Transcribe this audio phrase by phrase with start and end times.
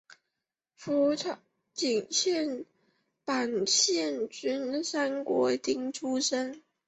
[0.75, 1.13] 福
[1.75, 2.65] 井县
[3.23, 6.63] 坂井郡三国町出身。